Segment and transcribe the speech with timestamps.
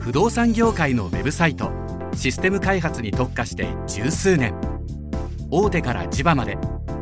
[0.00, 1.70] 不動産業界のウェブサイト
[2.14, 4.54] システム開発に特化して十数年。
[5.50, 6.56] 大手から地場まで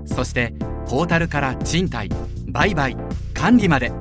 [0.04, 0.52] そして
[0.88, 2.10] ポータルから賃貸
[2.48, 2.96] 売買
[3.34, 3.92] 管理まで。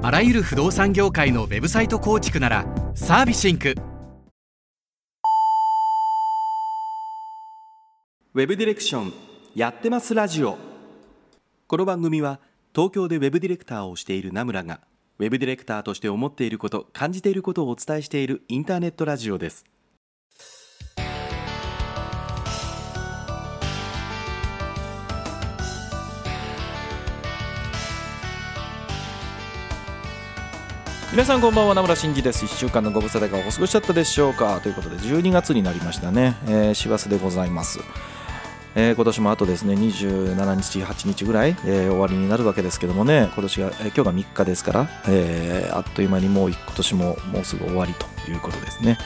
[0.00, 3.74] あらゆる不動産業界のウェブサイト構築ならサービシンク。
[8.34, 9.12] ウェブディレクション
[9.56, 10.56] やってますラジオ。
[11.66, 12.38] この番組は
[12.74, 14.80] 東京でウェブディレクターをしている名村が
[15.20, 19.64] ウェブディレクターとして思っていること感じていることをお伝えしているインターネットラジオです。
[31.12, 32.44] 皆さんこんばんは名村真司です。
[32.44, 34.58] 1週間のご無沙汰がお過ごしだったでしょうか。
[34.60, 37.78] ということで12月になりましたね、えー、師走でございます。
[38.76, 48.98] えー、今年もあとですね27日、8日ぐらい、えー、終わりになるわけですけどもね、今年が、えー、今日が3日ですから、えー、あっという間にもう今年ももうすぐ終わりということですね。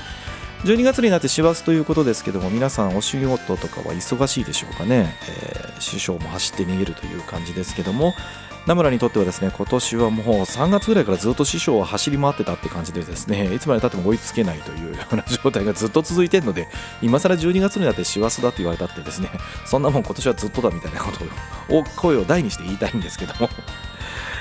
[0.65, 8.15] 12月になって師走ということですけども、皆さんお仕事とかは忙しいでしょうかね、えー、師匠も走って逃げるという感じですけども、
[8.69, 16.69] 名村にとってはですね今年はもう3月ぐらいからずっと師匠は走り回ってたって感じでですねいつまでたっても追いつけないというような状態がずっと続いてるので
[17.01, 19.31] 今更12月になって師走だって言われたってですね
[19.65, 23.49] そんなもん今年はずっとだみたいなことを声を大にして言いたいんですけども。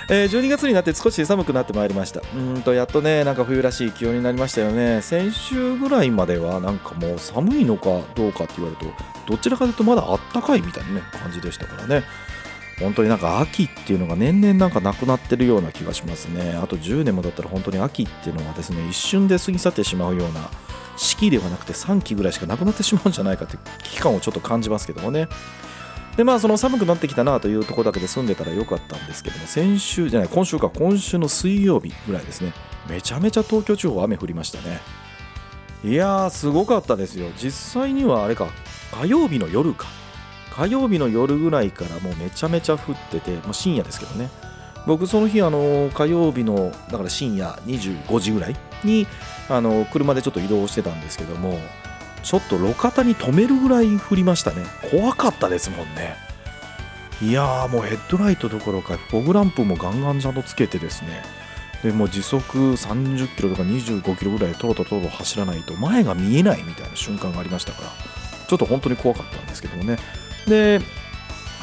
[0.10, 2.22] えー、12月になって少し寒くなってまいりました。
[2.34, 5.02] うんとやっとねなんか冬らしい気温になりましたよね。
[5.02, 8.94] 先週ぐらいまではなんかもう寒いのかどうかって言われる
[9.26, 12.04] とどちらかというとまだあったかいみたいなね感じでしたからね。
[12.80, 16.54] 本当になんか秋っていうのが年々なんかなくなってるような気がしますね。
[16.62, 20.50] あと10年もだったら本当に秋っていうのはですね一瞬で過ぎ去ってしまうような
[20.96, 25.28] 四季ではなくて3季ぐらいしかなくなってしまうんじゃないかって危機感をちょっと感じますけどもね。
[26.18, 32.54] でまあその寒くなってきたなというところだけで住んでたらよかったんですけども先週じゃない今週か今週の水曜日ぐらいですね。
[32.90, 34.80] めちゃめちゃ東京地方雨降りましたね。
[35.84, 37.28] いやーすごかったですよ。
[37.38, 38.48] 実際にはあれか
[39.00, 39.86] 火曜日の夜か。
[40.52, 44.32] 火曜日の夜ぐらいからもうめちゃめちゃ降ってて、まあ、深夜ですけどね。
[44.88, 49.06] 僕その日あの火曜日のだから深夜25時ぐらいに
[49.50, 51.60] あの車でちょっと移動してたんですけども
[52.24, 54.64] ちょっと路肩に止めるぐらい降りましたね。
[54.92, 56.16] 怖かったですもんね。
[57.22, 61.24] いやーもうヘッドライトどころかフォグランプもガンガンちゃんとつけてですね。
[61.84, 67.90] でも時速30キロとか25キロぐらいとろとろと走らないと前が見えないみたいな瞬間がありましたから。
[68.48, 69.98] ちょっと本当に怖かったんですけどもね。
[70.48, 70.82] で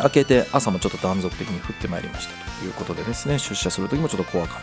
[0.02, 3.38] 明けて朝もちょっと断続的に降ってまいりましたということでですね。
[3.38, 4.62] 出社する時もちょっと怖かっ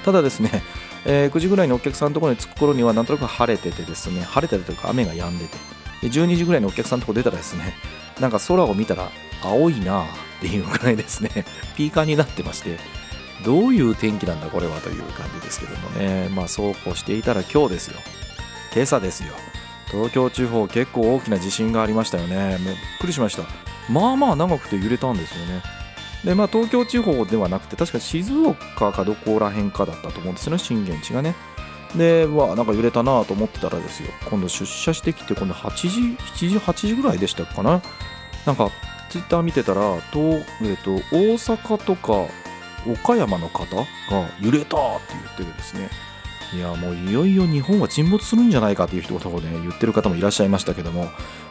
[0.00, 0.62] たただですね、
[1.08, 5.56] えー、9時ぐらいにお客さんのところに着く頃にはなんとなく晴れててですね晴れてるというか雨が止んでて。
[6.02, 7.74] で12時ぐらいにお客さんのところ出たらですね
[8.20, 9.10] なんか空を見たら
[9.42, 10.06] 青いなっ
[10.40, 11.30] ていうぐらいですね
[11.76, 12.78] ピーカーになってまして
[13.44, 16.28] どういう天気なんだこれはという感じですけどもね。
[16.30, 18.00] まあそうこうしていたら今日ですよ。
[18.74, 19.32] 今朝ですよ。
[19.90, 22.56] 東京地方結構大きな地震がありましたよね。
[22.58, 23.44] びっくりしました。
[23.90, 25.62] まあまあ長くて揺れたんですよね。
[26.26, 31.36] でまあ東京地方ではなくて確か静岡かどこら辺かだったと思うんですよね震源地がね。
[31.96, 36.00] でわなんか揺れたなと思ってたらですよ今度出社してきて今度8時
[36.34, 37.80] 7時8時ぐらいでしたかな。
[38.44, 38.70] なんか
[39.08, 39.80] ツイッター見てたら
[40.12, 42.26] と、えーと、大阪とか
[42.90, 43.84] 岡山の方が
[44.40, 45.88] 揺れたって言っててですね。
[46.52, 51.08] いやもういよいよ日本は沈没するんじゃないかっていう一言をね言ってる方もいらっしゃいましたけども。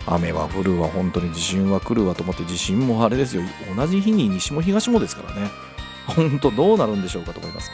[0.07, 3.43] 雨は降るわ本当に地震は来るわと思って地震もあれですよ。
[3.75, 5.49] 同じ日に西も東もですからね。
[6.07, 7.71] 本当どうなるんでしょうかと思います。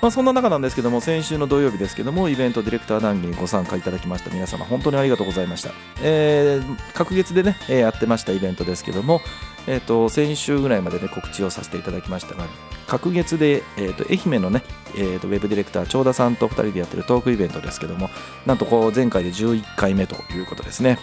[0.00, 4.30] まあ、そんな中なんですけども先週の土曜日ですけどもイベントディレクター談義にご参加いただきました。
[4.30, 5.70] 皆様本当にありがとうございました、
[6.02, 9.20] えー、隔月でね、やってましたイベントですけども、
[9.66, 12.44] えーと、先週ぐらいまでね告知をさせていただきましたが
[12.86, 14.62] 隔月で、えーと、愛媛のね、
[14.94, 18.10] えーと、ウェブディレクター長田さんと2人でやってるトークイベントですけども
[18.44, 20.98] なんとこう前回で11回目ということですね。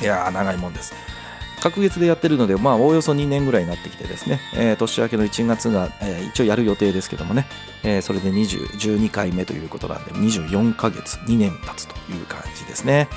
[0.00, 0.94] いやー長いもんです
[1.60, 7.46] 隔月でやってるので、まあ、おおよそ2年ぐらいになってきてですね、えー、年明けの1月が、えー、一応やる予定ですけどもね、
[7.84, 13.08] えー、それで20 12回目ということなんで、24ヶ月、2年経つという感じですね。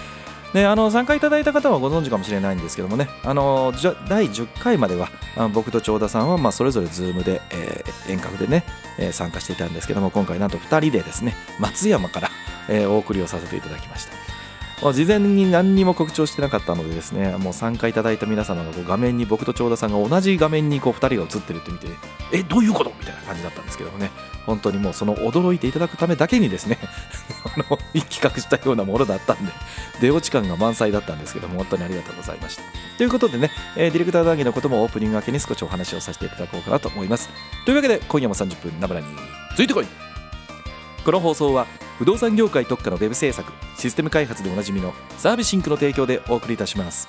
[0.54, 3.74] であの参加いただいた方はご存知かもしれないんですけどもね、あの
[4.08, 5.10] 第10回までは
[5.52, 8.64] 僕と長田さんはまあそれぞれ Zoom で、えー、遠隔でね、
[9.00, 12.30] えー、参加していたんですけども、今回なんと2人でですね、松山から、
[12.70, 14.23] えー、お送りをさせていただきました。
[14.82, 21.88] 事前に何にも告知をしてなかったのでですねもう参加いただいた皆様がこう画面に僕と長田さんが同じ画面にこう2人が映ってるって見て
[22.34, 22.92] えどういうこと？
[23.00, 24.10] みたいな感じだったんですけどもね。
[24.46, 26.78] 本当にもうその驚いていただくためだけにですね
[28.10, 29.54] 企画したようなものだったんで
[30.02, 32.64] 出落ち感が満載だったんですけども本当にありがとうございました。
[32.98, 37.30] ということでね、えー、ディレクター談義のこともオープニング明けに少しお話をさせていただこうかなと思います。
[37.66, 39.06] というわけで今夜も30分ナブラに
[39.56, 39.88] ついてこい。
[41.06, 41.68] この放送は
[41.98, 47.08] 不動産業界特化のウェブ制作システム開発でおなじみのサービスシンクの提供でお送りいたします。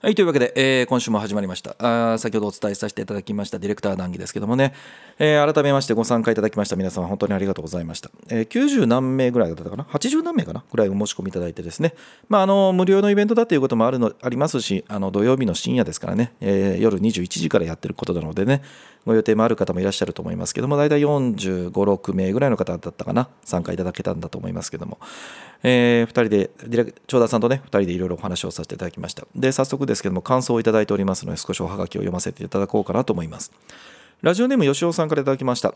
[0.00, 1.74] はい、というわけで、えー、今週も始まりました。
[2.12, 4.72] あ先ほどお伝えさせていただきましたディレクター談義ですけどもね、
[5.18, 8.08] えー、改めましてご参加いただきました皆様本当にありがとうございました。
[8.28, 10.62] えー、90何名ぐらいだったかな ?80 何名かな？
[10.70, 11.94] ぐらいお申し込みいただいてですね、
[12.28, 18.62] まあ、あの、無料のイベントだということもあるの、ありますし、あの、土曜日の深夜ですからね、えー、夜21時からやってることなのでね、
[19.04, 24.98] ご予定もある方もいらっしゃると思いますけども、大体45、6名ぐらいの方だったかな、参加いただけたんだと思いますけども、
[25.62, 26.50] えー、2人で、
[27.06, 29.26] 長田さんとね、2人でいろいろお話をさせていただきました。
[29.34, 33.52] で、早速ですけども、感想をいただいておりますので、少しおはがきを読ませていただこうかなと思います。
[34.22, 35.74] ラジオネーム吉尾さんからいただきました。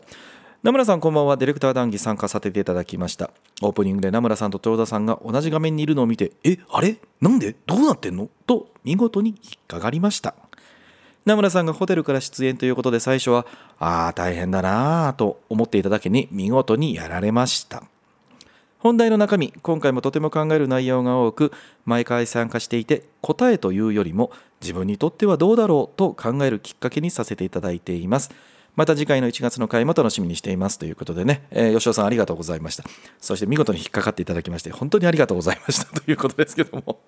[0.63, 1.35] 名村さんこんばんは。
[1.35, 3.31] ディレクター談義参加させていただきました。
[3.61, 6.95] オープニングで名村さんと長田さんが同じ画面にいるのを見てえあれ？
[7.19, 7.53] なんで？
[7.65, 8.29] どうなってんの？
[8.47, 10.35] と見事に引っかかりました。
[11.25, 13.45] 名村さんがホテルから出演ということで最初は
[13.79, 17.83] ああ大変だなあと思っていただけに見事にやられました。
[18.83, 21.53] 本題の中身今回もとても考える内容が多く
[21.85, 28.29] 毎回参加していて答えというよりも自分にとってはどうだろうと考えるきっかけにさせていただいています。
[28.75, 30.79] また次回の1月の回も楽しみにしています。
[30.79, 32.83] ということでね、えー、吉尾さんありがとうございました。
[33.21, 36.01] そして見事に引っかかっていただきまして本当にありがとうございました。
[36.01, 36.99] ということですけども。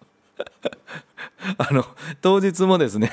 [1.58, 1.86] あの
[2.22, 3.12] 当日もですね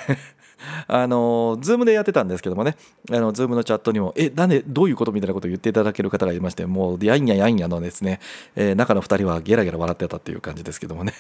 [0.87, 2.77] あの、ズームでやってたんですけどもね、
[3.11, 8.21] あの、ズームのチャットにも、え、なんで、どういうことみたいなことを言っていただける方がいまして、もう、やんややんやのですね、
[8.57, 11.13] えー、中の2人はゲラゲラ笑ってたっていう感じですけどもね。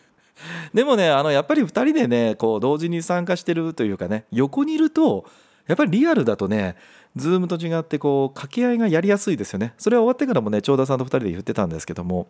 [0.74, 5.24] でもね、あの、やっぱり2人でね、こう、同時に参加してるというかね、横にいると、
[5.66, 6.76] やっぱりリアルだとね、
[7.16, 9.74] ズームと違って、こう、掛け合いがやりやすいですよね。
[9.78, 12.28] それは終わってからもね、長田さんと2人で言ってたんですけども、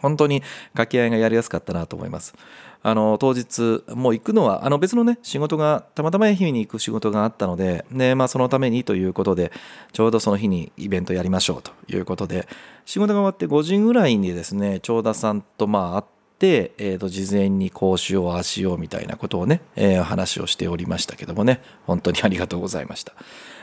[0.00, 0.40] 本当に
[0.72, 2.34] 掛け合いがやりやすかったなと思います。
[2.82, 9.52] あの当日もう行くのはあの別のね仕事がたまたま愛媛に行く仕事があったのでで、まあ、そのためにということで
[9.92, 12.46] ちょうどその日にイベントやりましょうということで
[12.86, 16.04] 仕事が終わって5時ぐらいにですね長田さんとまあ会っ
[16.38, 23.14] て、えー、と事前にこうしようああしようみたいなことをね、えー、話をしておりましたけどもね本当にありがとうございました。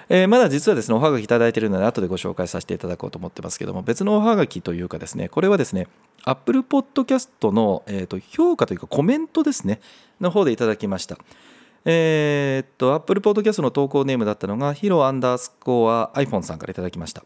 [0.09, 5.87] えー、まだ実はですねおはがきいただいているので後でご紹介させていただこうと思ってますけども別のおはがきというかですねこれはですね
[6.23, 9.79] Apple Podcast の、えー、と評価というかコメントですね
[10.21, 11.17] の方でいただきました。
[11.87, 17.23] えー、っと Apple Podcast の投稿ネームだったのがヒロアンダースコア iPhone さんからいただきました。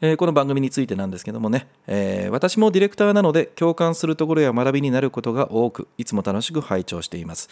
[0.00, 7.48] えー、この番組についてなんですけどもね、えー、私もディレクターなので共感するところや学びになることが多くいつも楽しく拝聴しています。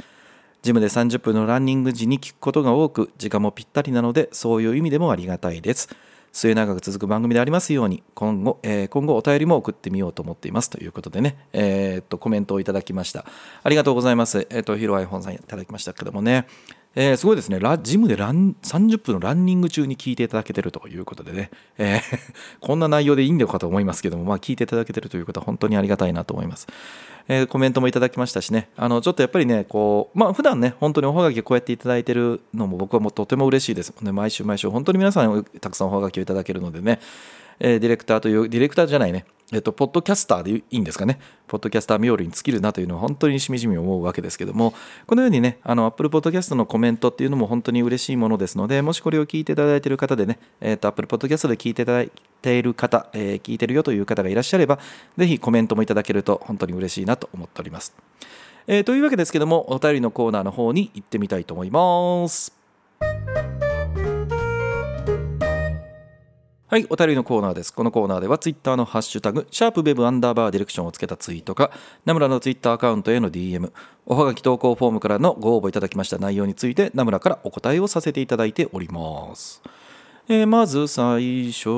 [0.65, 5.95] ジムで30分のランニング時に聞くことが多く、時間もぴったりなので、そういう意味でもありがたいです。
[6.33, 13.27] 末永く続く番組でありますように、今後、えー、今後お便りも送ってみようと思っていますということでね、えー、っと、コメントをいただきました。
[13.63, 14.47] ありがとうございます。
[14.49, 16.47] えー、っと、ヒロアイフォンさんいただきましたけどもね、
[16.97, 22.01] えー、すごいですねラ、ジムでラン30分のランニング中に聞いていただけてるということでね、えー、
[22.61, 26.67] こんな内容でいいんだろうかと思いますけども、まあ、聞いていただけてるということは本当にありがたいなと思います。
[27.29, 33.95] えー、コメントもいただきましたしね、あのちょっとやっぱりね、こうまあ普段ね、本当におはがきをこうやっていただいてるのも僕はもうとても嬉しいです。
[34.03, 37.01] ね、毎週毎週、本当に皆さんたくさんおはがきをいただけるのでね、
[37.59, 41.19] えー、ディレクターという、ディレクターじゃないね、えっと、ポッドキャスターでいいんですかね。
[41.47, 44.75] ポッドキャスター冥利に尽きるなというのは本当にしみじみ思うわけですけども、
[45.07, 52.11] このようにね、あの、Apple Podcast のコメントっていうのも本当に嬉しいものですので、もしこれを聞いていただいている方でね、えっと、Apple Podcast で聞いていただい
[52.41, 54.79] ている方、えー、聞いてるよという方がいらっしゃれば、
[55.17, 57.95] ぜひコメントもいただけると本当に嬉しいなと思っております。
[58.67, 62.57] えー、というわけですけども、お便りのコーナーの方に行ってみたいと思います。
[66.75, 67.73] はい、お便りのコーナーです。
[67.73, 71.71] このコーナーでは、ツイッターのハッシュタグ、シャープウェブアンダーバーディレクションをつけたツイートか、
[72.05, 73.71] ナムラのツイッターアカウントへの DM、
[74.07, 79.63] おはがき投稿フォームからのご応募いただきました内容について、ナムラからお答えをさせていただいております。
[80.29, 81.69] えー、まず最初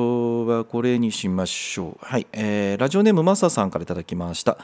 [0.49, 1.97] はこれにしましょう。
[2.01, 4.57] はい、えー、ラジオネームマサさんからいただきました。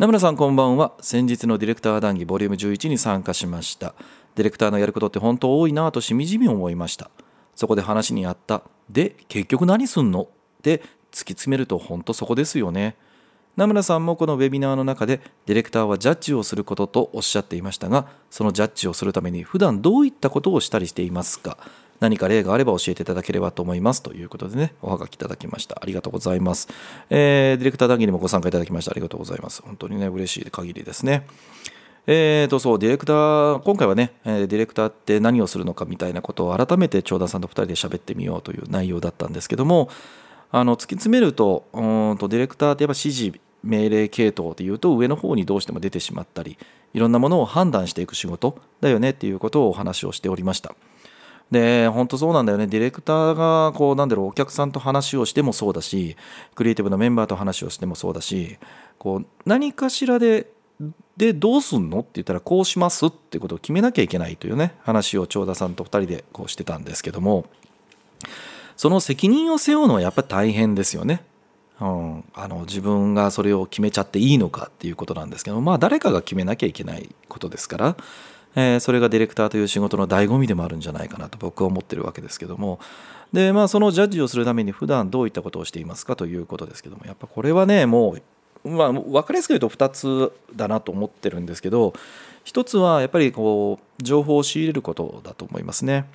[0.00, 0.94] 名村さんこんばんは。
[1.00, 3.94] 先日のディレクター談義ボリューム11に参加しました。
[4.34, 7.08] ディレクターのやることって本当多いなぁとしみじみ思いました。
[7.56, 8.62] そこで話にあった。
[8.88, 10.22] で結局何すんの？
[10.22, 10.26] っ
[10.62, 10.78] て
[11.10, 12.94] 突き詰めると本当そこですよね。
[13.56, 21.56] 名村さんもこのウェビナーの中でディレクターはジャッジをすることとおっしゃっていましたがそのジャッジをするために普段どういったことをしたりしていますか？
[21.98, 24.02] 何か例があれば教えていただければと思います。
[24.02, 25.78] ということでねおはがきいただきました。
[25.80, 26.68] ありがとうございます、
[27.08, 29.62] えー、ディレクター談義にもご参加いただきましてありがとうございます。
[29.62, 31.26] 本当にね嬉しい限りですね。
[32.08, 39.88] えーとそうディレクター今回はね、ディレクターって何をするのかみたいなことを改めて長田さんと2人で喋ってみようという内容だったんですけども
[40.52, 46.56] あの突き詰めるとうんとディレクターってやっぱ指示命令系統でいうと上の方にどうしても出てしまったり
[46.94, 50.76] いろんなものを判断していく仕事だよねっていうことをお話をしておりました。
[51.50, 52.66] で本当そうなんだよね。
[52.66, 56.16] ディレクターがこうなんだろうお客さんと話をしてもそうだし
[56.54, 58.58] クリエイティブなメンバーと話をしてもそうだし
[58.98, 60.48] こう何かしらで
[61.16, 62.00] でどうすんの？
[62.00, 67.46] って言ったらこうしますってことを決めなきゃいけないというね話を長田さんと2人でこうしてたんですけども。
[68.76, 71.22] その責任を背負うのはやっぱり大変ですよね。
[71.80, 77.96] うん、あの自分がそれを決めちゃっていいのかっていうことなんですけどまあ誰かが決めなきゃいけないことですから、
[78.54, 82.78] えー、それがディレクターという仕事の醍醐味でもあるんじゃないかなと僕は思ってるわけですけども。
[83.32, 88.22] でまあそのジャッジをするために普段どういったことをしていますかということですけどもやっぱこれはねもう、
[88.66, 91.94] まあ、分かりやすく言うと2つだなと思ってるんですけど
[92.44, 96.06] 1つはやっぱりこう情報を仕入れることだと思いますね。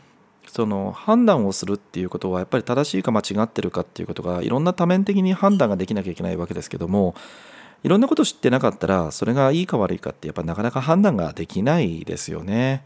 [0.48, 7.16] その判断をするっていうことはやっぱり正しいか間違ってるかっていうことがいろんな多面的に判断ができなきゃいけないわけですけども
[7.84, 12.84] いろんなこと知ってなかったらそれがいいか悪いかってやっぱなかなか判断ができないですよね。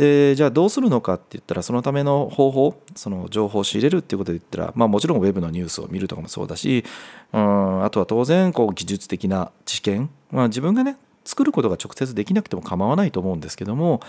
[0.00, 6.86] でじゃあどうするのかって言ったらそのための方法その情報を仕入れるっていうことで言ったら、まあ、もちろんウェブのニュースを見るとかもそうだし
[7.34, 14.00] うんあとは当然こう技術的な知見、まあ、自分がね作ることが直接できなくても構わないと思うんですけども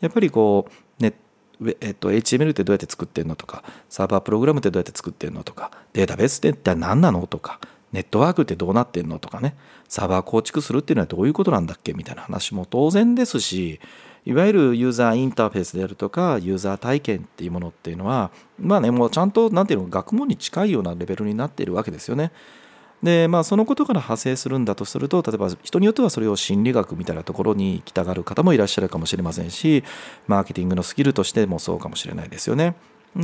[0.00, 1.14] やっぱりこうネッ
[1.82, 7.60] えっと、HTML ってどうやって作ってんのとかサーバープログラムってどうやって作ってんのとかデータベースって一体何なのとか
[7.92, 9.56] ネットワークってどうなってんのとかね
[9.88, 13.78] サーバー構築するっていうのはどういうことなんだっけみたいな話も当然ですし
[14.26, 22.32] いわゆるユーザーインターフェースであるとかユーザー体験っていうものっていうのはまあねもうちゃんと何ていうの学問に近いようなレベルになっているわけですよね。
[23.02, 29.82] でまあそのことから派生するんだとすると例えば人によってはそれを心理学みたいなところに行きたがる方もいらっしゃるかもしれませんし
[30.26, 32.74] マーケティングのスキルとしてもそうかもしれないですよね。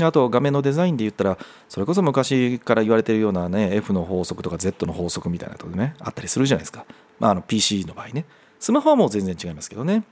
[0.03, 1.38] あと画面のデザインで言ったら
[1.69, 6.85] それこそ昔から言われてるようなね F の法則とか Z の法則みたいなとこねあったりするじゃないですか、
[7.21, 8.25] まあ、あの PC の場合ね
[8.59, 10.03] スマホはもう全然違いますけどね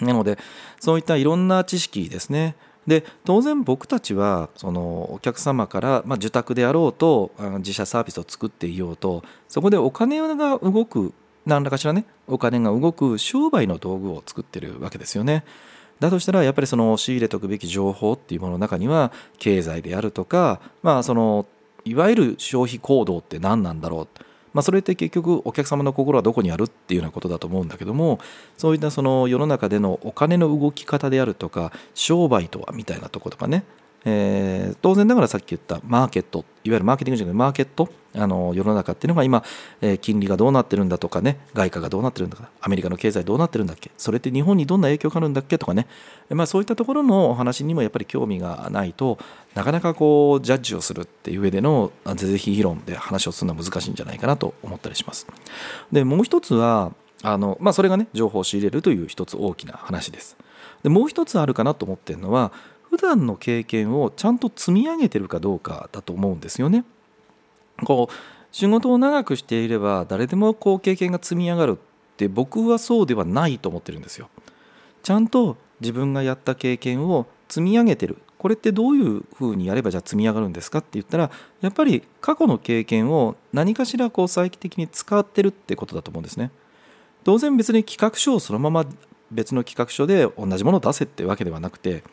[0.00, 0.38] なので
[0.80, 2.54] そういったいろんな知識ですね
[2.86, 11.12] で当然僕たちはそのお客様から、まあ、受託であろうと自社サービスを作っていようとそこでお金が動く
[11.46, 15.44] 何らかしらねお金が動く商売の道具を作ってるわけですよね。
[15.98, 21.46] だとしたらやっぱりその仕入れておくべき情報っていうものの中には経済であるとかまあその
[21.86, 24.08] いわゆる消費行動って何なんだろう
[24.56, 28.20] まあ、それって結局お客様の心はどこにあるっていうようなことだと思うんだけども
[28.56, 33.64] そういったその世の中でのお金の動き方であるとか商売とはみたいなとことかね
[34.08, 39.42] えー、当然ながらさっき言ったマーケットいわゆるマーケティングじゃないマーケットあの世の中っていうのが今、
[39.80, 45.88] えー、金利がどうなってるんだとかね外貨がどうなってるんだとかアメリカの経済どうなってるんだっけそれって日本にどんな影響があるんだっけとかね、
[46.30, 49.18] まあ、そういったところのお話にもやっぱり興味がないと
[49.56, 55.26] なかなかこうジャッジをするっていう上での是々非論で話をするのは難しいんじゃないかなと思ったりします。
[55.90, 60.36] でもう一つはあの、まあ、それがね情報を仕入れるという一つ大きな話です。
[60.82, 62.52] でもう一つあるかなと思ってるのは
[62.96, 66.84] 普段の経験をちゃんと積み上げてるかどうかだと思うんですよね。
[67.84, 68.14] こう
[68.52, 74.30] 仕事を長くしていれば誰でもこう経験が積み上がるって僕はそうではないと思ってるんですよ。
[75.02, 86.50] ちゃんと自分がやった経験を積み上げてるこれってどういうふうにやればじゃあ積み上がるんですかって言ったらやっぱり過去の経験を何かしらこう再帰的に使ってるってことだと思うんですね。
[87.24, 88.86] 当然別に企画書をそのまま
[89.30, 92.04] 別の企画書で同じものを出せってわけではなくて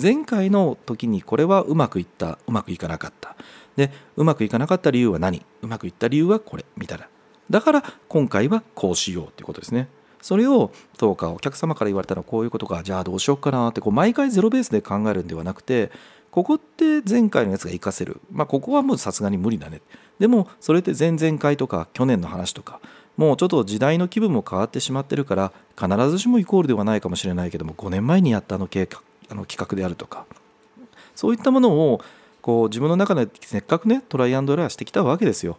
[0.00, 3.36] 前回の時にこれはうまくいったうまくいかなかった。
[3.76, 5.42] でうまくいかなかった理由は何？
[5.62, 7.08] うまくいった理由はこれみたいな。
[7.50, 9.88] だから今回はこうしようっていうことですね。
[10.22, 12.82] それをどうかお客様から言われたらこういうことか。
[12.82, 15.90] じゃあどうしようかなってこう毎回ゼロベースで考えるんではなくて
[16.30, 18.20] ここって前回のやつが活かせる。
[18.30, 19.82] まあここはもうさすがに無理だね。
[20.18, 22.80] でもそれって前々回とか去年の話とか
[23.16, 30.26] もうちょっと時代の気分も変わってしまってるから必ずしもイコールではないかもしれないけども5年前にやったあの計画あの企画であるとか
[31.14, 32.00] そういったものを
[32.42, 35.58] こう自分の中でせっかくねトライアンドエラーしてきたわけですよ。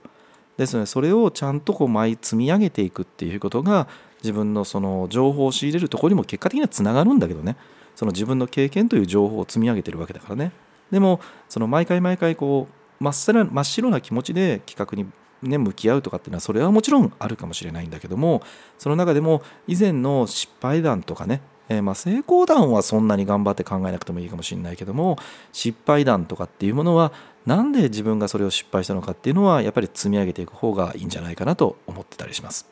[0.57, 3.87] ですのでそれをちゃんとこう毎積み上げていくっていうことが
[4.21, 7.57] 自分のその情報を仕入れるところにも結果的にはつながるんだけどね
[7.95, 10.51] その自分の経験という情報を積み上げてるわけだからね
[10.91, 15.09] でもその毎回毎回こう真っ白真っ白な気持ちで企画に
[15.41, 18.43] ね、向き合うとかっていうのはそれはもちろんあるかもしれないんだけども
[18.77, 25.17] その中でも以前の失敗談とかねえー、まあ成功談はそんなに頑張って考えなくてもいいかもしれないけども
[25.51, 27.11] 失敗談とかっていうものは
[27.45, 32.67] なんで自分がそれを失敗したのかっていうのはやっぱり積み上げていく方がいいんじゃないかなと思ってたりします。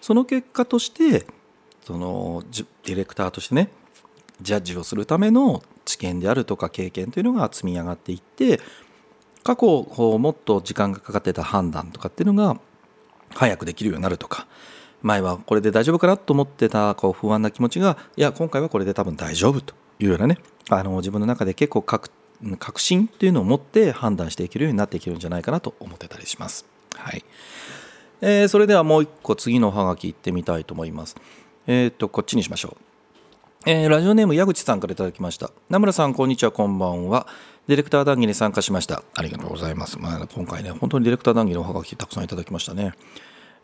[0.00, 1.26] その結果として
[1.82, 2.42] その
[2.84, 3.70] ディレクターとしてね
[4.40, 8.60] ジャッジをするための知見であるとか経験というのが積み上がっていって
[9.42, 12.60] 過去こうもっと時間がかかってた判断とかっていうのが
[13.34, 14.46] 早くできるようになるとか
[15.02, 22.10] 前はこれで大丈夫かなと思ってたこう不安な気持ちがいや今回はこれで多分大丈夫というようなねあの自分の中で結構確
[22.76, 26.66] 信っていうのを持って判断していけるようになっていけるんじゃないかなと思ってたりします。
[26.94, 27.24] はい
[28.20, 31.16] えー、それではもう一個次のおはがき行ってみたいと思います。
[31.66, 32.92] えっ、ー、とこっちにしましょう。
[33.64, 37.28] えー、ラジオネーム矢口さんからいただきました名村さんこんにちはこんばんは
[37.68, 42.92] ディレクター談義に参加しましたありがとうございます、まあ、今回ね本当にディレクター談義のおはがきたくさんいただきましたね、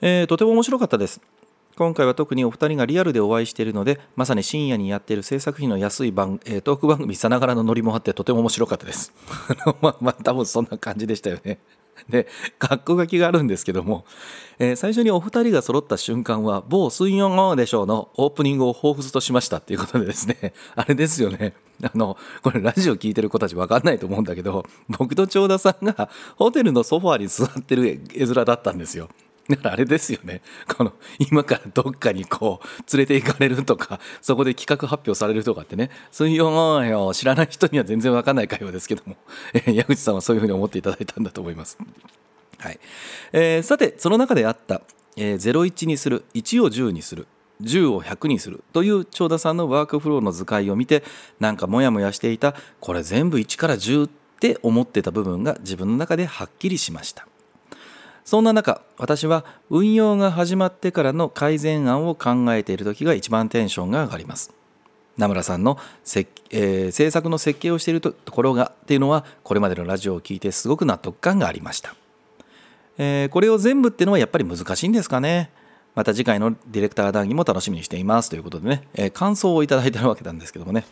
[0.00, 1.20] えー、とても面白かったです。
[1.76, 9.12] 今回は特にお二人がリアルでお会いしているのでまさに深夜にやっている制作費の安い番、えー、トーク番組さながらのノリもあってとても面白かったです。
[9.80, 11.58] まあまあ多分そんな感じでしたよね。
[12.08, 12.26] で、
[12.58, 14.04] 格好書きがあるんですけども、
[14.58, 21.54] えー、最初にお二人が揃った瞬間は、某水曜でしょうのオープニングを彷彿としましたっていうことでですね、 あれですよね。
[21.82, 29.08] あの、これラジオ聞いてる子たちわかんないと思うんだけど、僕と長田さんがホテルのソファーに座ってる絵面だったんですよ。
[29.50, 30.42] だからあれですよね。
[30.76, 39.16] この、今からどっかにこう、連れて行かれるとか、そこで企画発表されるとかってね、そういうのを知らない人には全然わかんない会話ですけども、
[39.54, 41.78] えー、矢口さんはそういうふうに思っていただいたんだと思います。
[42.58, 42.78] はい。
[43.32, 44.82] えー、さて、その中であった、
[45.16, 47.26] えー、01にする、1を10にする、
[47.62, 51.02] 10を100にするという長田さんのワークフローの図解を見て、
[51.40, 57.27] なんかモヤモヤしていた、これ全部1から10って思ってた部分が自分の中ではっきりしました。
[58.28, 64.52] そんな中、私は運用が始まってからの改善案を考えている時が一番テンションが上がります。
[65.16, 71.94] 名村さんのせ、えー、制作の設計をしているところがっていうのはこれまでのラジオを聞いてすごく納得感がありました、
[72.98, 75.50] えー、これを全部っていうのはやっぱり難しいんですかね。
[75.94, 80.84] また次回のディレクター談義も楽しみにしていますということでね、えー、感想をいただいてるわけなんですけどもね。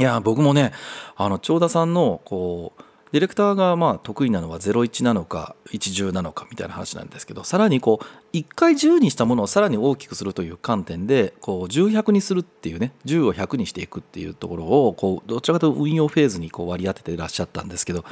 [0.00, 0.72] いや僕もね
[1.14, 2.82] あの長田さんのこう
[3.14, 18.04] ディレクターがまあ得意なのは01なのか10なのかみたいな話なんですけどさらにこう1回10にしたものをさらに大きくするという観点でこう10100にするっていうね10を100にしていくっていうところをこうどちらかというと運用フェーズにこう割り当てていらっしゃったんですけど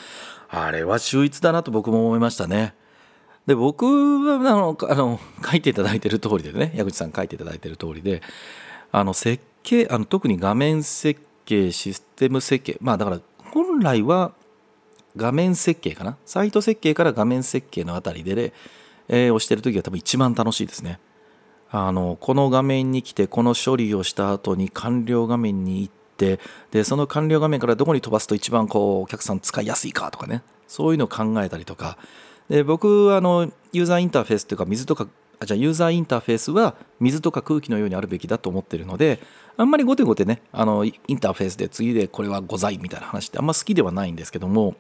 [0.49, 2.73] あれは秀逸だなと僕も思いましたね。
[3.49, 8.22] で僕はあのあの書いていただいてる通りでね矢口さん書いていただいてる通りで
[8.92, 14.33] あの設計あの特に画面設計システム設計まあだから本来は
[15.16, 16.16] 画面設計かな？
[16.25, 18.53] サイト設計から画面設計のあたりで、ね、
[19.09, 20.98] えー、押してる時が多分一番楽しいですね。
[21.70, 26.38] あのこの画面に来てこの処理をした後に完了画面に行って
[26.70, 30.42] でその完了画面からどこに飛ばすと一番こうお客さん使いやすいかとかね。
[30.68, 31.98] そういうのを考えたりとか。
[32.48, 35.07] で僕あのユーザーインターフェースというか水とか
[35.38, 39.20] あじゃあユーザーインターフェースは水とか空気のようにあるべきだと思ってるので
[39.57, 44.75] あんまりごてごてねあのインターフェースで次でこれはございみたいな話ってあんま好きではないんですけども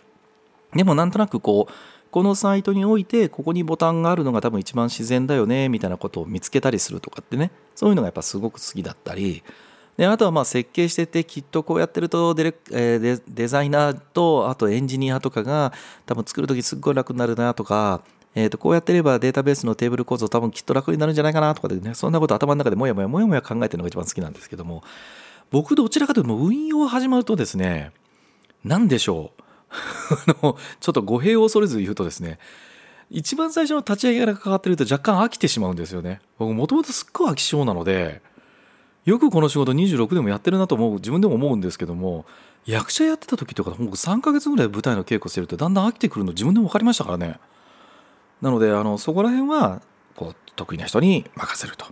[0.74, 1.72] でもなんとなくこう
[2.10, 7.50] このサイトにおいてここにボタンがあるのが多分一番自然だよねみたいなことを見つけたりするとかってね。
[7.74, 9.42] そういうのがやっぱすごく好きだったり。
[9.96, 15.72] であとはまあ設計しててきっとこうやってるとデレ、えー、デザイナーとあとエンジニアとかが
[16.06, 18.02] 多分作る時すっごい楽になるなとか
[18.34, 24.82] えー、とこうやってればデータベースのテーブル構造多分きっと楽になるんじゃないかなとかでねそんなこと頭の中でもやもやもやもや考えてるのが一番好きなんですけども
[25.50, 27.92] 僕どちらかというと運用始まるとですね
[28.64, 32.38] 何でしょうあのちょっと語弊を恐れず言うとですね
[33.10, 36.22] 一番最初の立ち上げから関わってると若干飽きてしまうんですよね。
[36.38, 38.22] 僕もともとすっごい飽き性なので
[39.04, 42.24] よくこの仕事26でもやってるなと思う自分でも思うんですけども
[42.64, 47.38] 役者やってた時とか僕3ヶ月ぐらい舞台の稽古してるとだんだん飽きてくるの自分でも分かりましたからね。
[48.40, 49.82] なのであのそこら辺は
[50.16, 51.86] こう得意な人に任せると。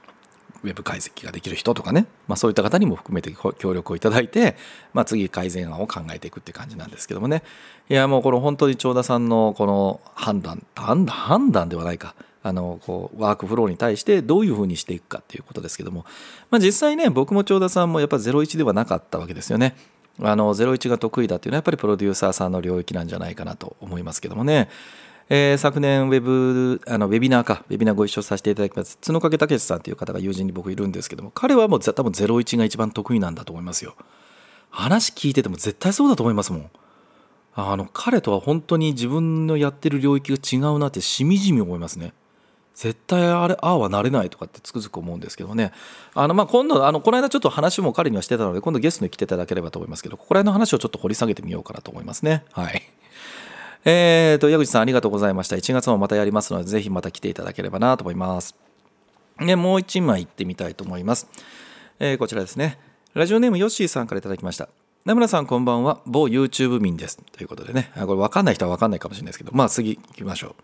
[0.63, 4.57] ウェブ解析ができる人とかね、まあ、そういった方にも含めて協力をいただいて、
[4.93, 7.43] まあ、次改善案を考えていくって感じなんですけどもね
[7.89, 16.05] いやもうこの本当に長田さんのこの判断判断判断ではないかあのこうワークフローに対してどういうふうにしていくかっていうことですけども、
[16.51, 19.77] まあ、実際ね僕も長田さんもやっぱ01ではなかったわけですよね。
[20.23, 24.69] あの01が得意だっていうのはやっぱりプロデューサーさんの領域なんじゃないかなと思いますけどもね。
[25.33, 28.99] えー、昨年ウェブあのウェビナーかウェビナーご一緒させていただきます。
[29.01, 33.95] 角掛武さんという方が友人に僕いるんですけども彼はもう多分01が一番得意なんだと思いますよ。
[34.71, 36.71] 話聞いてても絶対そうだと思いますもん。
[37.55, 42.13] あの彼とは本当に自分のやってる領域が違うなってしみじみ思いますね。
[42.75, 45.71] 絶対あれああはなれないとかってつくづく思うんですけどね。
[46.15, 52.45] あのまあ今度あのこの間ちょっと話も彼にはしてたので今度ゲストに来ていただければと思いますけどここら辺の話をちょっと掘り下げてみようかなと思いますね。
[52.51, 52.83] はい。
[53.85, 55.57] えーと、矢口さんありがとうございました。
[55.57, 58.55] 1月もまたやりますので、ぜひまた来ていただければなと思います。
[59.39, 61.27] で、もう1枚行ってみたいと思います。
[61.99, 62.79] えー、こちらですね。
[63.15, 64.69] ラジオネームヨッシーさんからいただきました。
[65.07, 66.01] 名村さんこんばんは。
[66.05, 67.19] 某 YouTube 民です。
[67.33, 67.91] ということでね。
[67.95, 70.55] これ分かんない人は分かんないかもしれないですけど、まあ次行きましょう。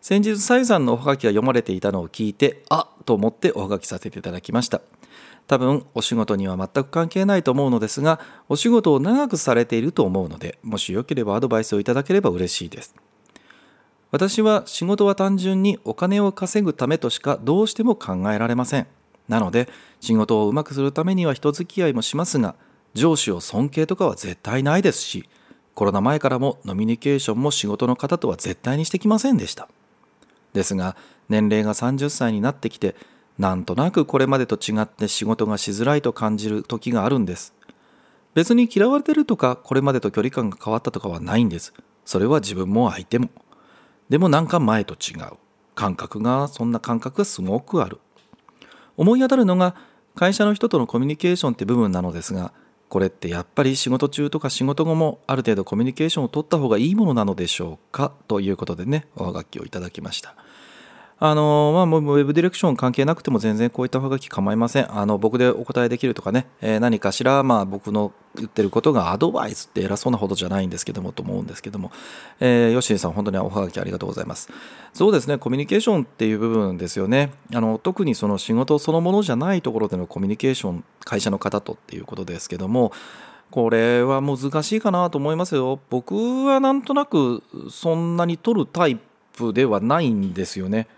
[0.00, 4.80] 先日、さゆさんのおはがきが読まれていたのを聞いて、あっと思っておはがきさせていただきました。
[5.46, 12.94] 多分お仕事には全く関係ないと思うのですがお仕事を長くされていると思うのでもしよければアドバイスをいただければ嬉しいです。
[14.10, 18.86] 私は仕事は単純にお金を稼ぐためとしかどうしても考えられません。
[19.28, 19.68] なので
[20.00, 22.54] 仕事をうまくするためには人付き合いもしますが
[22.94, 25.28] 上司を尊敬とかは絶対ないですし
[25.74, 29.68] コロナ前からもノミニケーションも仕事の方とは絶対にしてきませんでした。
[30.52, 30.96] ですが
[31.28, 32.94] 年齢が30歳になってきて
[33.38, 37.52] なんとなくこれまでと違って仕事がしづらいと感じる時があるんです。
[38.34, 41.72] 別に嫌われてるとかこれまでと距離感が変わったとかはないんです。
[42.04, 43.30] それは自分も相手も。
[44.08, 45.38] でもなんか前と違う。
[45.74, 47.98] 感覚がそんな感覚がすごくある。
[48.96, 49.74] 思い当たるのが
[50.14, 52.52] 会社の人とのコミュニケーションって部分なのですが
[52.88, 58.12] これってやっぱり仕事中とか仕事後もある程度コミュニケーションを取った方がいいものなのでしょうか？
[58.28, 60.36] ということでねおはがきをいただきました。
[61.20, 64.92] あのまあ、ウェブディレクション関係なくても全然こういったおはがき構いません。
[64.92, 71.92] あの僕でお答えできるとかね、えー、何かしら、まあ、僕の言ってることがアドバイスって偉そうなほどじゃないんですけどもと思うんですけども、
[72.40, 74.50] えー、ヨッシーさん、本当におはがきありがとうございます。
[74.92, 77.32] そうですね、コミュニケーションっていう部分ですよね。
[77.54, 82.92] あの特にその仕事そのものじゃないところでのコミュニケーション、会社の方とっていうことですけども、
[83.52, 85.78] これは難しいかなと思いますよ。
[85.90, 88.98] 僕はなんとなくそんなに取るタイ
[89.36, 90.88] プではないんですよね。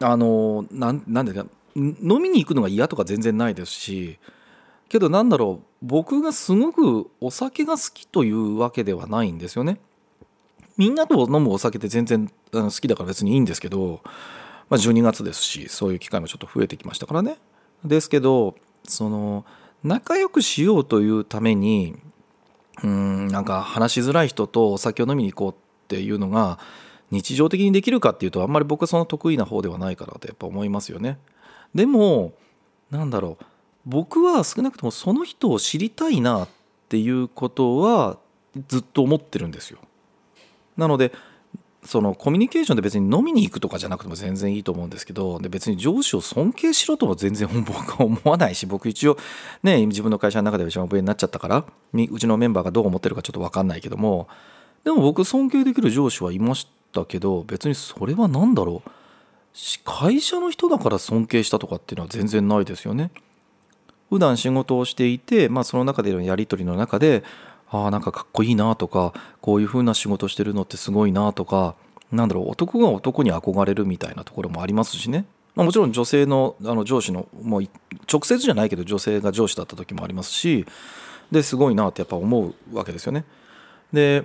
[0.00, 4.18] あのなんなんでか飲みに行くのが嫌とか全然ないですし
[4.88, 9.78] けどなんだろう僕がすごくお酒が好きというわけではないんですよね。
[10.76, 14.00] みんなと飲むお酒って全然好きだから別にいいんですけど、
[14.70, 17.36] まあ、12月ですしそういう機会もちょっと増えてきましたからね。
[17.84, 19.44] ですけどその
[19.82, 21.96] 仲良くしようというために
[22.82, 25.54] うんなんか話しづらい人とお酒を飲みに行こうっ
[25.88, 26.58] ていうのが
[27.10, 31.18] 日常的にできるかっていうとあんまり僕はその得意な方ではないかなとやっぱ思いますよね。
[31.74, 32.32] でも
[32.90, 33.44] なんだろう
[33.86, 36.48] 僕は少なくともその人を知りたいなっ
[36.88, 38.18] ていうことは
[38.68, 39.78] ずっと思ってるんですよ。
[40.76, 41.12] なので
[41.84, 49.16] そのコミュニケーションで別に飲みに行くとかじゃなくても全然いいと思うんですけどで別に上司を尊敬しろとも全然僕は思わないし僕一応
[49.62, 54.28] ね自分の会社の中では一番上になっちゃったからうちのメンバーがどう思ってるかちょっと分かんないけども
[54.84, 58.90] でも僕尊敬できる上司はいましたけど別にそれは何だろう
[59.84, 63.10] 会社の人だから尊敬したとかっていうのは全然ないですよね。
[64.08, 67.24] 普段仕事をしていて、まあ、その中でのやり取りの中で
[67.70, 71.74] ああなんかかっこいいなとかこういう風な仕事してるのってすごいなとか
[72.10, 77.62] なんだろう男が男に憧れるみたいなところもありますしね、まあ、もちろん女性のあの上司のもう
[78.10, 80.64] 直接じゃないけど女性が上司だった時もありますし
[81.30, 83.24] ですごいなってやっぱ思うわけですよね。
[83.92, 84.24] で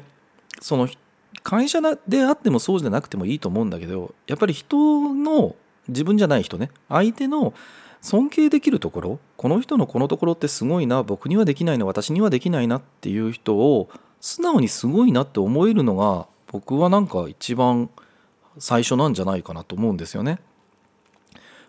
[0.61, 0.87] その
[1.43, 5.55] 会社であってもそうじゃなくてもいいと思うんだけどやっぱり人の
[5.89, 7.53] 自分じゃない人ね相手の
[8.01, 17.89] 尊敬できるところこの人のこのところってすごいな僕にはできないな私にはできないなっていう人を素直にすごいなって思えるのが僕はなんか一番
[18.57, 20.39] 最初なんじゃないかなと思うんですよね。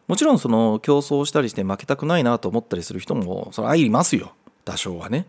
[0.07, 4.35] もちろんその競争したりして負けたくないなと思ったりする人もそれはいますよ
[4.65, 5.27] 多少はね。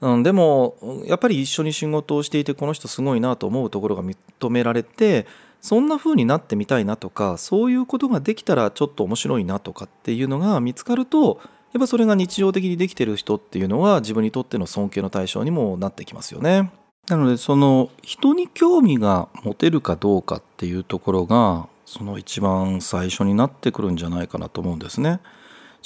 [0.00, 5.26] うん、でもやっぱり一緒に仕事をしていてこの人すごいなと思うところが認められて
[5.60, 11.40] そんな風になってみたいなとかそういうことができたらちょっと面白いなとかっていうのが見つかると
[11.72, 16.70] やっぱそれが日常的にできてる人っていうのは自分にとっての尊敬の対象にもなってきますよね。
[17.08, 25.20] なのでその人に興味が持てるかどうかっていうところがその一番最初になってくるんじゃないかなと思うんですね。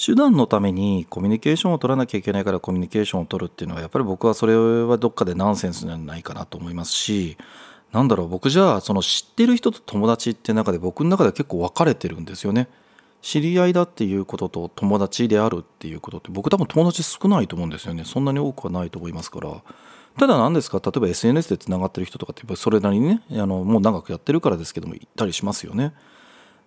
[0.03, 7.37] 手段のためにコミュニケーションを取らなきゃいけないからコミュニケーションを取るっていうのはやっぱり僕はそれはどっかでナンセンスじゃないかなと思いますし
[7.93, 12.69] なんだろう僕じゃあその知ってる人と友達って中で僕の中では結構分かれてるんですよね。
[13.21, 18.05] 知り合いだっていうことと友達であるっていうことって僕多分友達少ないと思うんですよね。
[18.07, 19.51] そんなに多くはないと思いますから。
[20.19, 25.93] ただ何ですか例えば SNS でつながってる人とかってそれなりにねあのもう長くやってるからですけども行ったりしますよね。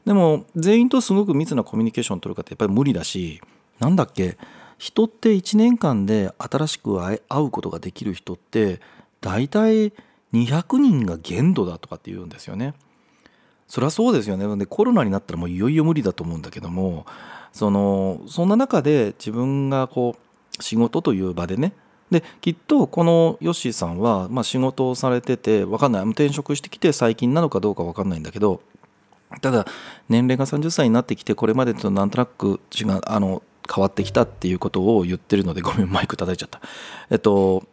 [0.05, 3.41] でも全員とすごく密なコミュニケーションを取るかってやっぱり無理だし
[3.79, 4.37] なんだっけ
[4.77, 8.81] 人って1年間で新しく会うことができる人って
[9.21, 9.93] 大体
[10.33, 12.73] 200人が限度だとかって言うんですよね。
[13.67, 14.57] そりゃそうですよね。
[14.57, 17.05] でコロナになったらもういよいよ無理だと思うんだけども
[17.53, 20.15] そのそんな中で自分がこ
[20.59, 21.73] う仕事という場でね。
[22.11, 26.03] できっとこのヨッシーさんは、まあ、仕事をされてて分かんない。
[26.03, 28.61] 転職してきて最近なのかどうか分かんないんだけど
[29.41, 29.65] ただ
[30.09, 33.43] 年齢が30歳になってきてこれまでとなんとなく違うあの
[33.73, 36.61] 変わってきたっていうことを言ってるのでごめんマイク叩いちゃった。
[37.09, 37.63] えっと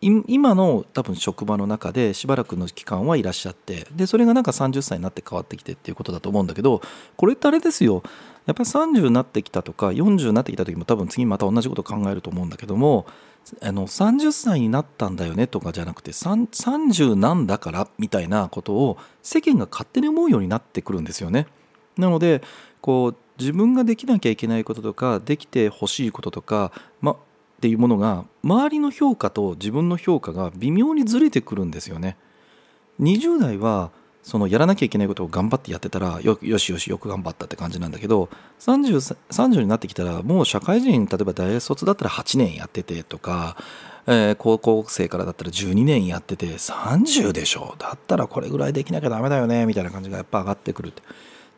[0.00, 6.82] 今の多分職場の中でしばらくの期間はいらっしゃってでそれがなんか30歳になって変わってきてっていうことだと思うんだけど
[7.16, 8.02] これってあれですよ
[8.46, 13.06] やっぱり30になってきたとか40になってきた時も多分次また同じことを考えると思うんだけども
[13.60, 21.46] あの30歳になったんだよねとかじゃなくて30なんだからみたいなことを世間が勝手に思うようになってくるんですよね。
[21.96, 22.42] なので
[22.80, 27.16] こう自分ができなきゃいけないこととかできてほしいこととか、ま、っ
[27.60, 32.16] ていうものが周りの評価と自分の評価が微妙にずれてくるんですよね。
[33.00, 33.90] 20代は
[34.24, 43.58] そのやらなきゃいけないことを頑張ってやってたらよよしよしよく頑張ったって感じなんだけど 30, 30になってきたらもう社会人例えば大卒だったら8年やっててとか、
[44.06, 50.94] えー、高校生からだったら12年やってて30でしょだったらこれぐらいできなきゃダメだよねみたいな感じがやっぱ上がってくる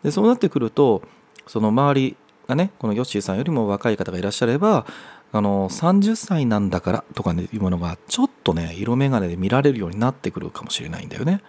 [0.03, 1.03] でそうなってくると
[1.47, 2.17] その周り
[2.49, 4.87] がねこのヨッシーさんよりも若い方がいらっしゃれば
[5.31, 11.43] あの30歳なんだからとかねいうものがちょっとね色眼鏡で見られるようになってくるかもしれないんだよね。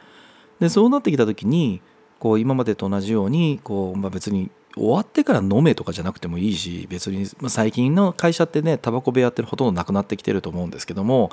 [0.60, 1.82] でそうなってきた時に
[2.20, 11.32] こう今までと同じようにこう、まあ、別に終わってから飲めとかじゃなくてもいいし別に、まあ、最近の会社ってねタバコ部屋ってほとんどなくなってきてると思うんですけども、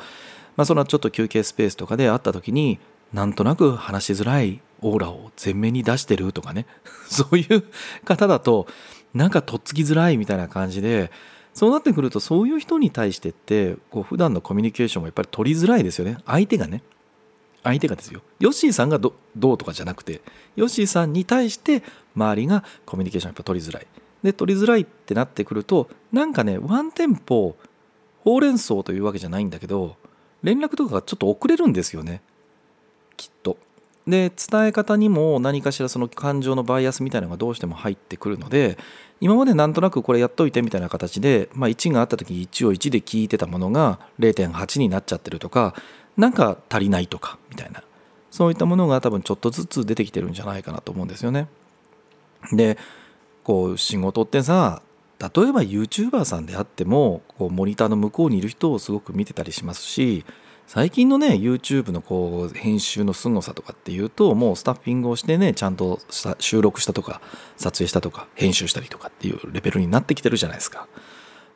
[0.57, 2.79] まあ、そのちょっと休憩スペースとかで会った時に
[3.13, 6.67] なんとなく話しづらいオーラを前面に出してるとかね
[7.09, 7.65] そういう
[8.05, 8.67] 方だと
[9.13, 11.11] なんかとっつきづらいみたいな感じで
[11.53, 16.19] そうなってくるとそういう人に対してってこう普段のコミュニケーションもやっぱり取りづらいですよね。
[16.27, 16.83] 相手がね。
[17.65, 18.23] 相手がですよ。
[18.39, 20.21] ヨッシーさんがどうとかじゃなくて
[20.55, 21.83] ヨッシーさんに対して
[22.15, 23.87] 周りがコミュニケーションやっぱ取りづらい。
[24.23, 27.57] で取りづらいってなってくるとなんかねワンテンポ
[28.21, 29.97] ほうれん草というわけじゃないんだけど
[30.43, 32.23] 連絡とかがちょっと遅れるんですよね。
[33.17, 33.59] きっと。
[34.07, 38.77] で伝え方にも何かしらその感情のバイアスみたいなのがどうしても入ってくるので
[39.21, 45.75] 今までなんとなくこれやっといてみたいな形で、まあ、1があった時1を1で聞いてたものが0.8になっちゃってるとか
[46.17, 47.83] なんか足りないとかみたいな
[48.31, 51.49] そういったものが多分ちょっとずつ出てきてるんじゃないかなと思うんですよね。
[52.53, 52.77] で
[53.43, 54.83] こう仕事ってさ
[55.21, 60.25] 例えば YouTuber さんであってもこうモニターの向こうにいる人をすごく見てたりしますし
[60.67, 66.01] 最近のね YouTube のこう編集の凄さとかっていうともうスタッフィングをしてねちゃんと
[66.39, 67.21] 収録したとか
[67.57, 70.89] 撮影したとか編集したりとかっていうレベルになってきてるじゃないですか。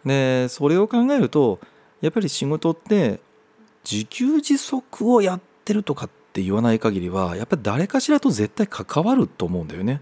[0.05, 1.59] でそれを考えると
[2.01, 3.21] やっぱり仕事って
[3.91, 10.01] 自給自足をやってるとかって言わない限りはやっぱり誰かしらと絶対関わると思うんだよね。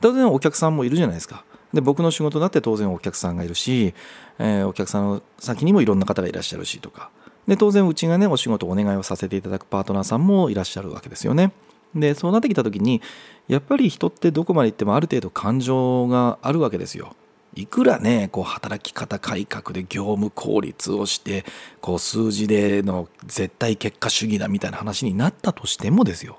[0.00, 1.44] 当然お客さんもいるじゃないですか。
[1.72, 3.94] で僕の仕事だって当然お客さんがいるし、
[4.38, 7.10] えー、お客さんの先にもいろんな方がいらっしゃるしとか
[7.48, 11.52] で当然うちがねお仕事お願いをさせていただくパートナーさんもいらっしゃるわけですよね。
[11.94, 13.00] でそうなってきた時に
[13.46, 17.14] やっぱり人ってどこまで行ってもある程度感情があるわけですよ。
[17.54, 21.44] いくらねこう働き方改革で業務効率をして
[21.80, 26.38] こう数字での絶対結果主義だみたいな話になったとしてもですよ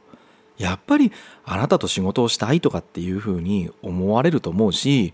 [0.58, 1.12] やっぱり
[1.45, 5.13] あなたと仕事をしたいとかっていうふうに思われると思うし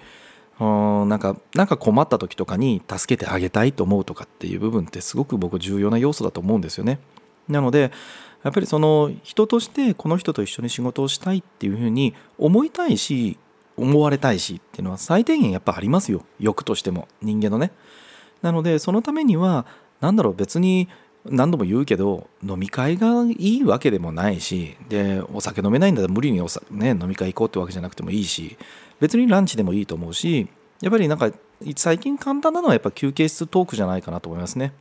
[0.59, 0.63] う
[1.05, 6.99] んなんかなんか困った時とかに助けてあげたいと思うとかっていう部分ってすごく僕重要な要素だと思うんですよね。
[7.47, 7.91] なので
[8.43, 13.37] やっぱりその人としてこの人と一緒に仕事をしたいっていうふうに思いたいし
[13.77, 16.23] 思われたいしっていうのは最低限やっぱありますよ。
[16.39, 17.07] 欲としても。
[17.21, 17.71] 人間のね。
[18.41, 19.65] なのでそのためには
[19.99, 20.33] 何だろう。
[20.33, 20.87] 別に
[21.25, 28.57] 何度も言うけど飲み会がいいわけでもないしでお酒飲めないんだったら無理におさ、ね、飲み会行こうってわけじゃなくてもいいし
[28.99, 30.47] 別にランチでもいいと思うし
[30.81, 31.31] やっぱりなんか
[31.75, 34.73] 最近簡単なのはやっぱ休憩室トークじゃないかなと思いますね。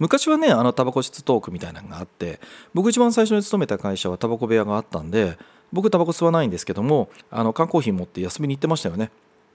[0.00, 2.40] 昔はねあのタバコ室トークみたいなのがあって
[2.72, 5.38] 僕一番最初に勤めた会社はタバコ部屋があったんで
[5.72, 9.10] 僕タバコ吸わないんですけどもあの缶コーヒー持って休みに行ってましたよね。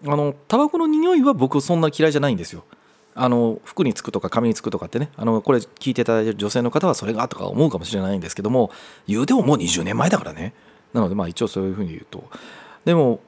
[0.05, 2.63] あのタバコの匂いは僕そんな嫌いじゃないんですよ。
[3.15, 5.09] あの服につくとか髪につくとかってね。
[5.15, 8.71] あのこれ聞いていただいてる女性の方はそれがとか思うかもしれないんですけども
[9.07, 10.53] 言うてももう20年前だからね。
[10.93, 12.23] なのでまあ一応そういうふうに言うと。
[12.85, 13.19] でも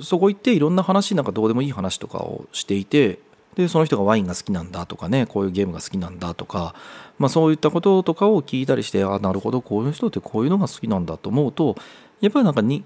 [0.00, 3.18] そこ行っていろんな話なんかどうでもいい話とかをしていて
[3.56, 6.74] でその人がワインが好きなんだとかねこういうゲームが好きなんだとか、
[7.18, 11.76] まあ、そういったこととかを聞いたりしてあなるほどこういう人ってこういうのが好きなんだと思うと
[12.20, 12.84] やっぱりなんかに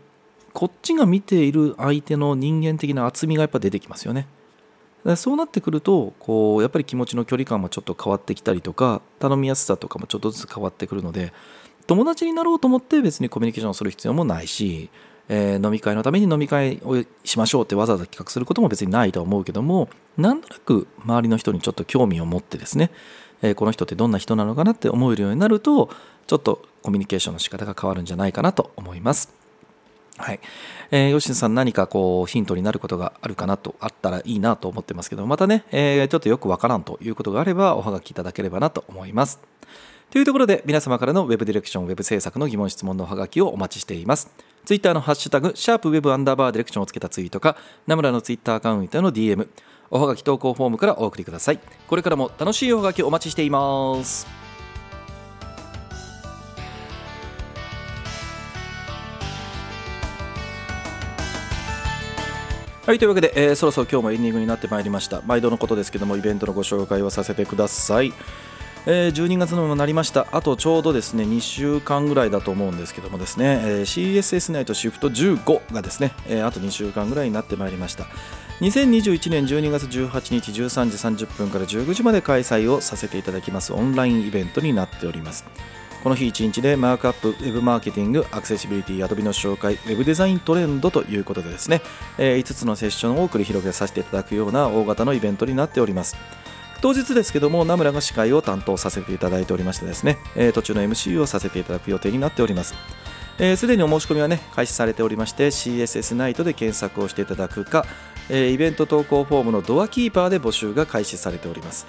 [0.53, 4.27] こっちが見ている相手の人間的な厚みがやっぱ出てきますよね。
[5.15, 11.33] そうなってくるとこうやっぱり気持ちの距離感もちょっと変わってきたりとか頼みやすさとかもちょっとずつ変わってくるので
[11.87, 14.91] 友達になろうと思って別にコミュニケーションする必要もないし、
[15.29, 22.91] えー、飲み会のために飲み会をしましょうってわざわざ企画することも別にないと思うけどもなんとなく周りの人にちょっと興味を持ってですね、
[23.43, 25.91] えー、この人ってどんな人なのかなって思えるようになると
[26.27, 29.33] ちょっとコミュニケーションの仕方が変わるんじゃないかなと思います。
[30.19, 30.41] はい。
[30.91, 39.41] えー、吉野さん何かこうヒントになることがあるかなと、あったらいいなと思ってますけど、またね、えー、ちょっとよくわからんということがあればおはがきいただければなと思います。
[40.11, 44.31] というところで皆様からの Web ディレクション、Web 制作の疑問質問のおはがきをお待ちしています。
[44.65, 49.49] ツイッターのハッシュタグシャープウェブアンダーバーディレクションをつけたツイートか名村のツイッターアカウントの DM
[49.91, 51.61] おはがき投稿フォームからお送りください。
[51.89, 54.27] これからも楽しいおはがきお待ちしています。
[62.87, 65.21] はいというわけで、えー、そろそろ今日もエンディングになってまいりました。
[65.27, 68.13] 毎度のことですけどもイベントのご紹介をさせてください。
[68.87, 70.27] えー、12月にもなりました。
[70.33, 78.07] あとちょうどですね2週間ぐらいだと思うんですけどもですね、えー、CSS ナイトシフト15がですね、えー、あと2週間ぐらいになってまいりました。
[78.61, 83.73] 2021年12月18日13時30分から19時まで開催をさせていただきます。
[83.73, 85.45] オンラインイベントになっております。
[86.03, 91.83] この日1日でマークアップ、ウェブマーケティング、アクセシビリティ、アドビの紹介、ウェブデザイントレンドということでですね、
[92.17, 96.17] えー、5つのセッションを繰り広げさせていただくような大型のイベントになっております。
[96.87, 102.75] 当日ですけども名村が司会を担当させていただいておりましてですね、えー、途中の MC をさせていただく予定になっております。
[102.75, 102.77] す
[103.39, 107.85] で、えー、にお申し込みはね開始されておりまして CSS ナイトで検索をしていただくか、
[108.29, 111.89] えー、イベント投稿フォームのドアキーパーで募集が開始されております。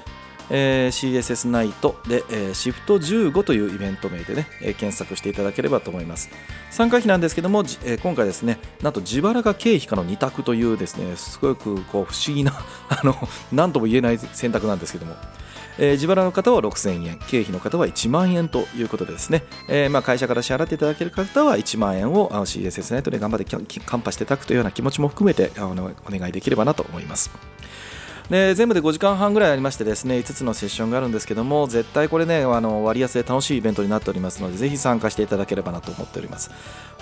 [0.49, 6.29] えー、CSS ナイトで、えー、シフト15というイベント名でね、えー、検索していただければと思います。
[6.71, 12.53] 参加費なんですけども、えー、今回ですねなんと自腹が経費かの2択というですねすごくこう不思議な
[12.89, 13.15] あの
[13.51, 15.15] 何とも言えない選択なんですけども。
[15.79, 25.75] えー、自腹の方は6000円経費の方は1万円ということでですね、えー、まあ会社から支払っていただける方は1万円を CSS ナイトで頑張ってカンパしていただくというような気持ちも含めてお
[26.10, 27.29] 願いできればなと思います。
[28.29, 36.51] で全部で5時間半ぐらいありましてですね5つのセッションがあるんですけども絶対これねあの割安で楽しいイベントになっておりますのでぜひ参加していただければなと思っております。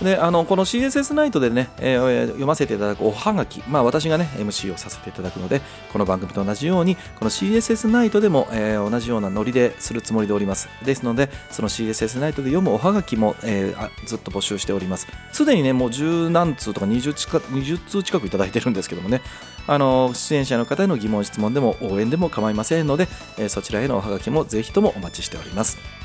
[0.02, 5.62] であのこの CSS ナイトでね、えー、読ませていただくおはがき、まあ、私がね MC をさせていただくので
[5.94, 10.68] この番組と同じようにこの CSS ナイトでも、えー、同じようなノリでするつもりでおります。
[10.84, 15.08] ですのでその CSS ナイトで読むおはがきも、えー、ずっと募集しております。
[15.32, 19.22] すでにねもう10何通とか 20, 近20通近くいただいてるんですけどもね。
[19.68, 26.05] あの出演者の方への疑問質問でも応援でも構いませんので、えそちらへのおはがきもぜひともお待ちしております。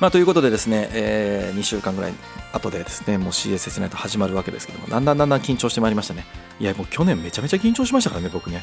[0.00, 2.14] まあ、ということでですね、えー、2週間ぐらい
[2.54, 6.24] 後でですねもう CSS ナイト始まるわけですけどもだんだんだんだん緊張してまいりましたね。
[6.58, 8.62] いやもう去年めちゃめちゃ緊張しましたからね僕ね。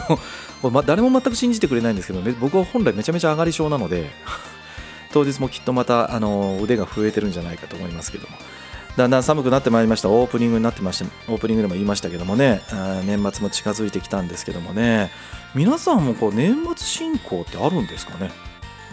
[0.86, 4.10] 誰も全く信じてくれないんですけど僕は本来めちゃめちゃ上がり症なので
[5.12, 8.36] 当日もきっとまたあの腕が震えてるんじゃないかと思いますけども。
[8.96, 10.10] だんだん寒くなってまいりました。
[10.10, 12.60] オープニングになってましたオープニングでも言いましたけどもね
[13.06, 15.10] 年末も近づいてきたんですけどもね。
[15.54, 18.30] 皆さんもこう年末進行ってあるんですかね？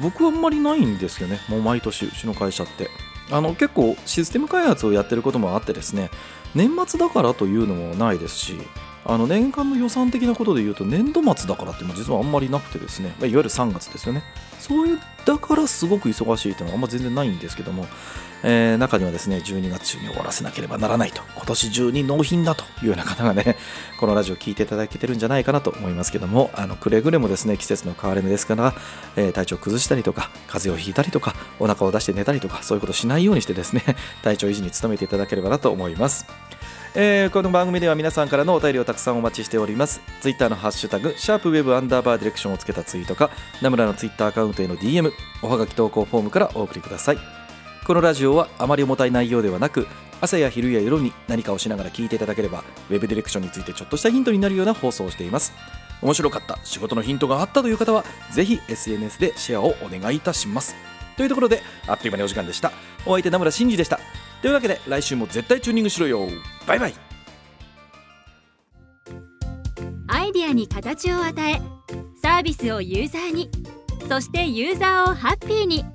[0.01, 1.39] 僕はあんまりないんですよね。
[1.49, 2.89] もう毎年うちの会社って。
[3.31, 6.09] あの結構システム開発をやってることもあってですね
[6.55, 8.57] 年末だからというのもないですし
[9.09, 14.21] あの年間の予算的なことで言うと年度末だからっていうのは実はあんまりなくてですね、まいわゆる3月ですよね。
[14.59, 17.87] そういうだからすごく忙しいというのはあんま全然ないんですけども。
[18.41, 21.21] えー、中にはですね12月中に終わらせなければならないと。
[21.35, 23.57] 今年中に納品だというような方がね
[23.99, 26.51] このラジオ聞いていただけてるんじゃないかなと思いますけども。
[26.55, 28.73] あのくれぐれもですね季節の変わり目ですから、
[29.15, 33.83] えー、体調崩したりとか風邪をひいたりとかお腹を出して寝たりとかそういうことしないようにしてですね
[34.23, 36.25] 体調維持に努めていただければなと思います。
[37.01, 40.01] えー、この番組では皆さんからのお便りをたくさんお待ちしております。
[40.19, 43.29] ツイッターのハッシュタグ、シャープウェブアンダーバーディレクションをつけたツイートか、
[43.61, 47.17] 名村のツイッターアカウントへの DM、おはがき投稿フォームからお送りください。
[47.87, 49.87] このラジオはあまり重たい内容ではなく
[50.19, 55.53] 朝や昼や夜に何かをしながら聞いていただければ Web ディレクションについてちょっとしたヒントになるような放送をしています
[56.01, 60.75] 面白かった仕事のヒントがあったという方はぜひ SNS でシェアをお願いいたします
[61.17, 62.71] というところであっという間にお時間でした
[63.05, 63.99] お相手名村真司でした
[64.41, 66.27] というわけで来週も絶対チューニングしろよ。
[66.65, 66.93] バイバイ。
[70.07, 71.61] アイディアに形を与え
[72.21, 73.49] サービスをユーザーに
[74.07, 75.85] そしてユーザーをハッピーに。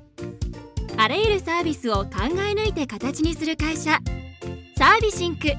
[0.97, 3.99] あらゆるサービスを考え抜いて形にする会社
[4.77, 5.49] サービシンク。